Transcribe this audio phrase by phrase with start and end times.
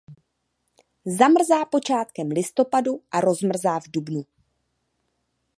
[1.17, 4.21] Zamrzá počátkem listopadu a rozmrzá v dubnu.